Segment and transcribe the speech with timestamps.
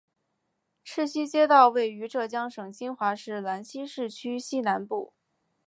[0.83, 5.13] 赤溪街道位于浙江省金华市兰溪市区西南部。